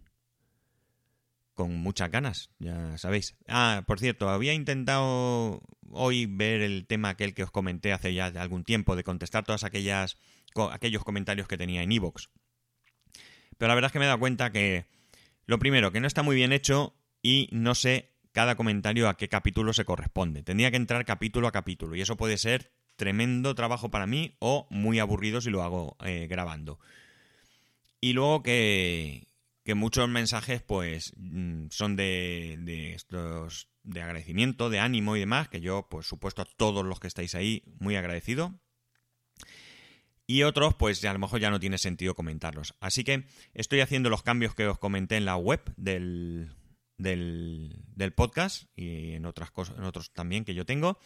con 1.53 1.75
muchas 1.75 2.09
ganas, 2.09 2.49
ya 2.59 2.97
sabéis. 2.97 3.35
Ah, 3.47 3.83
por 3.85 3.99
cierto, 3.99 4.29
había 4.29 4.53
intentado 4.53 5.61
hoy 5.91 6.25
ver 6.25 6.61
el 6.61 6.87
tema 6.87 7.09
aquel 7.09 7.33
que 7.33 7.43
os 7.43 7.51
comenté 7.51 7.93
hace 7.93 8.13
ya 8.13 8.27
algún 8.27 8.63
tiempo 8.63 8.95
de 8.95 9.03
contestar 9.03 9.43
todas 9.43 9.63
aquellas 9.63 10.17
aquellos 10.71 11.03
comentarios 11.03 11.47
que 11.47 11.57
tenía 11.57 11.83
en 11.83 11.91
iVoox. 11.91 12.27
Pero 13.57 13.67
la 13.69 13.75
verdad 13.75 13.89
es 13.89 13.93
que 13.93 13.99
me 13.99 14.05
he 14.05 14.07
dado 14.07 14.19
cuenta 14.19 14.51
que, 14.51 14.85
lo 15.45 15.59
primero, 15.59 15.91
que 15.91 15.99
no 15.99 16.07
está 16.07 16.23
muy 16.23 16.35
bien 16.35 16.51
hecho 16.51 16.95
y 17.21 17.49
no 17.51 17.75
sé 17.75 18.11
cada 18.31 18.55
comentario 18.55 19.07
a 19.07 19.15
qué 19.15 19.29
capítulo 19.29 19.73
se 19.73 19.85
corresponde. 19.85 20.43
Tendría 20.43 20.71
que 20.71 20.77
entrar 20.77 21.05
capítulo 21.05 21.47
a 21.47 21.51
capítulo 21.51 21.95
y 21.95 22.01
eso 22.01 22.17
puede 22.17 22.37
ser 22.37 22.71
tremendo 22.95 23.55
trabajo 23.55 23.89
para 23.89 24.07
mí 24.07 24.35
o 24.39 24.67
muy 24.69 24.99
aburrido 24.99 25.41
si 25.41 25.49
lo 25.49 25.63
hago 25.63 25.97
eh, 26.03 26.27
grabando. 26.29 26.79
Y 28.01 28.13
luego 28.13 28.43
que, 28.43 29.27
que 29.63 29.75
muchos 29.75 30.09
mensajes 30.09 30.61
pues 30.61 31.13
mm, 31.17 31.67
son 31.69 31.95
de, 31.95 32.57
de 32.61 32.93
estos 32.93 33.69
de 33.83 34.01
agradecimiento, 34.01 34.69
de 34.69 34.79
ánimo 34.79 35.15
y 35.15 35.19
demás, 35.19 35.49
que 35.49 35.61
yo 35.61 35.87
pues 35.89 36.07
supuesto 36.07 36.41
a 36.41 36.47
todos 36.57 36.85
los 36.85 36.99
que 36.99 37.07
estáis 37.07 37.35
ahí 37.35 37.63
muy 37.79 37.95
agradecido 37.95 38.59
y 40.25 40.43
otros 40.43 40.73
pues 40.75 41.03
a 41.05 41.13
lo 41.13 41.19
mejor 41.19 41.39
ya 41.39 41.49
no 41.49 41.59
tiene 41.59 41.77
sentido 41.77 42.15
comentarlos. 42.15 42.75
Así 42.79 43.03
que 43.03 43.25
estoy 43.53 43.81
haciendo 43.81 44.09
los 44.09 44.23
cambios 44.23 44.55
que 44.55 44.67
os 44.67 44.79
comenté 44.79 45.17
en 45.17 45.25
la 45.25 45.35
web 45.35 45.61
del, 45.77 46.55
del, 46.97 48.13
podcast 48.15 48.63
y 48.75 49.13
en 49.13 49.25
otras 49.25 49.51
cosas, 49.51 49.77
en 49.77 49.83
otros 49.83 50.13
también 50.13 50.45
que 50.45 50.53
yo 50.53 50.65
tengo. 50.65 50.97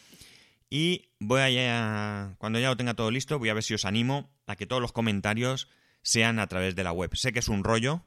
Y 0.70 1.14
voy 1.20 1.42
a, 1.42 2.36
cuando 2.38 2.60
ya 2.60 2.70
lo 2.70 2.78
tenga 2.78 2.94
todo 2.94 3.10
listo, 3.10 3.40
voy 3.40 3.50
a 3.50 3.54
ver 3.54 3.64
si 3.64 3.74
os 3.74 3.86
animo 3.86 4.36
a 4.46 4.56
que 4.56 4.68
todos 4.68 4.82
los 4.82 4.92
comentarios 4.92 5.70
sean 6.02 6.40
a 6.40 6.48
través 6.48 6.76
de 6.76 6.84
la 6.84 6.92
web. 6.92 7.16
Sé 7.16 7.32
que 7.32 7.40
es 7.40 7.48
un 7.48 7.64
rollo, 7.64 8.06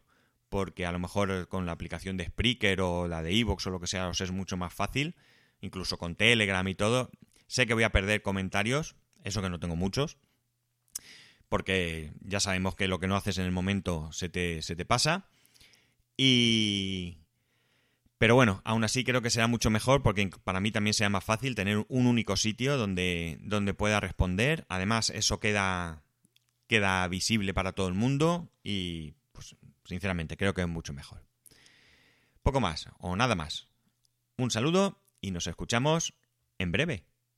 porque 0.50 0.84
a 0.84 0.92
lo 0.92 0.98
mejor 0.98 1.48
con 1.48 1.64
la 1.64 1.72
aplicación 1.72 2.16
de 2.16 2.26
Spreaker 2.26 2.80
o 2.82 3.08
la 3.08 3.22
de 3.22 3.38
Evox 3.38 3.66
o 3.66 3.70
lo 3.70 3.80
que 3.80 3.86
sea 3.86 4.08
os 4.08 4.20
es 4.20 4.32
mucho 4.32 4.56
más 4.56 4.74
fácil, 4.74 5.14
incluso 5.60 5.96
con 5.96 6.16
Telegram 6.16 6.66
y 6.68 6.74
todo. 6.74 7.10
Sé 7.46 7.66
que 7.66 7.74
voy 7.74 7.84
a 7.84 7.92
perder 7.92 8.20
comentarios, 8.20 8.96
eso 9.24 9.40
que 9.40 9.48
no 9.48 9.60
tengo 9.60 9.76
muchos, 9.76 10.18
porque 11.48 12.12
ya 12.20 12.40
sabemos 12.40 12.74
que 12.74 12.88
lo 12.88 12.98
que 12.98 13.06
no 13.06 13.16
haces 13.16 13.38
en 13.38 13.44
el 13.44 13.52
momento 13.52 14.12
se 14.12 14.28
te, 14.28 14.60
se 14.60 14.76
te 14.76 14.84
pasa. 14.84 15.28
Y... 16.16 17.16
Pero 18.18 18.34
bueno, 18.34 18.60
aún 18.64 18.84
así 18.84 19.02
creo 19.02 19.22
que 19.22 19.30
será 19.30 19.46
mucho 19.46 19.70
mejor 19.70 20.02
porque 20.02 20.28
para 20.44 20.60
mí 20.60 20.70
también 20.70 20.92
será 20.92 21.08
más 21.08 21.24
fácil 21.24 21.54
tener 21.54 21.86
un 21.88 22.06
único 22.06 22.36
sitio 22.36 22.76
donde, 22.76 23.38
donde 23.40 23.72
pueda 23.72 23.98
responder. 23.98 24.66
Además, 24.68 25.08
eso 25.08 25.40
queda, 25.40 26.02
queda 26.66 27.08
visible 27.08 27.54
para 27.54 27.72
todo 27.72 27.88
el 27.88 27.94
mundo 27.94 28.52
y, 28.62 29.14
sinceramente, 29.90 30.36
creo 30.36 30.54
que 30.54 30.62
es 30.62 30.68
mucho 30.68 30.92
mejor. 30.92 31.26
Poco 32.42 32.60
más, 32.60 32.88
o 32.98 33.16
nada 33.16 33.34
más. 33.34 33.68
Un 34.38 34.50
saludo 34.50 35.02
y 35.20 35.32
nos 35.32 35.46
escuchamos 35.46 36.14
en 36.58 36.72
breve. 36.72 37.09